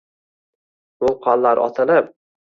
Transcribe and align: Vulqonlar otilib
Vulqonlar 1.05 1.61
otilib 1.65 2.09